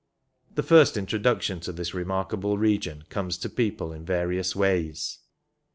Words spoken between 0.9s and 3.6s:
introduction to this remarkable region comes to